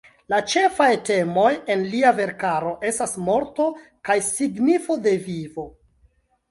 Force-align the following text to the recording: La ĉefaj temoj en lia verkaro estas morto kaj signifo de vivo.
La 0.33 0.37
ĉefaj 0.53 0.87
temoj 1.09 1.51
en 1.75 1.85
lia 1.91 2.13
verkaro 2.21 2.73
estas 2.93 3.15
morto 3.29 3.69
kaj 4.09 4.21
signifo 4.33 5.01
de 5.07 5.17
vivo. 5.31 5.73